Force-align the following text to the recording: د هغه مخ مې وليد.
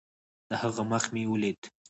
د 0.49 0.51
هغه 0.61 0.83
مخ 0.91 1.03
مې 1.13 1.23
وليد. 1.31 1.61